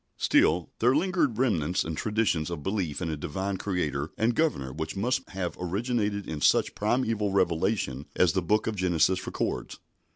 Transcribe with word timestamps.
Still, 0.17 0.71
there 0.79 0.95
lingered 0.95 1.37
remnants 1.37 1.83
and 1.83 1.95
traditions 1.95 2.49
of 2.49 2.63
belief 2.63 3.03
in 3.03 3.11
a 3.11 3.15
Divine 3.15 3.57
Creator 3.57 4.09
and 4.17 4.33
Governor 4.33 4.73
which 4.73 4.95
must 4.95 5.29
have 5.29 5.55
originated 5.59 6.27
in 6.27 6.41
such 6.41 6.69
a 6.69 6.73
primeval 6.73 7.31
revelation 7.31 8.07
as 8.15 8.33
the 8.33 8.41
book 8.41 8.65
of 8.65 8.75
Genesis 8.75 9.27
records. 9.27 9.77